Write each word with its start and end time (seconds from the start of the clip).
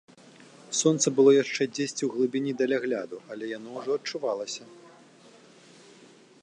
Сонца 0.77 1.07
было 1.19 1.33
яшчэ 1.43 1.67
дзесьці 1.75 2.03
ў 2.07 2.09
глыбіні 2.15 2.51
далягляду, 2.63 3.17
але 3.35 3.45
яно 3.57 3.69
ўжо 3.77 3.89
адчувалася. 4.01 4.69